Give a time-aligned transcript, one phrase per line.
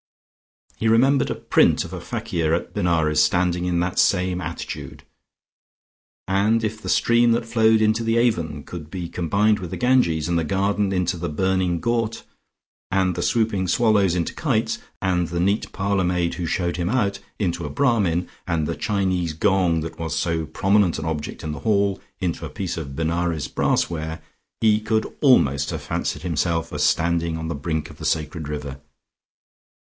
[0.77, 5.03] He remembered a print of a fakir at Benares, standing in that attitude;
[6.27, 10.27] and if the stream that flowed into the Avon could be combined with the Ganges,
[10.27, 12.23] and the garden into the burning ghaut,
[12.89, 16.89] and the swooping swallows into the kites, and the neat parlour maid who showed him
[16.89, 21.51] out, into a Brahmin, and the Chinese gong that was so prominent an object in
[21.51, 24.19] the hall into a piece of Benares brassware,
[24.61, 28.81] he could almost have fancied himself as standing on the brink of the sacred river.